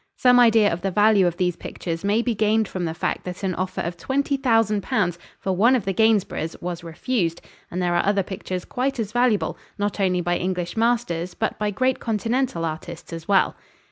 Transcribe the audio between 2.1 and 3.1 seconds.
be gained from the